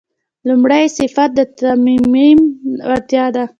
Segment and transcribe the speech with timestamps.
[0.47, 2.39] لومړی صفت د تعمیم
[2.89, 3.43] وړتیا ده.